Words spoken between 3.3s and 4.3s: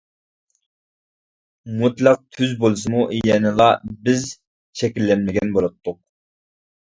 يەنىلا «بىز»